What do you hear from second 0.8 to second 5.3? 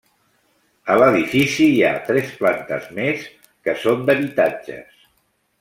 A l'edifici hi ha tres plantes més que són d'habitatges.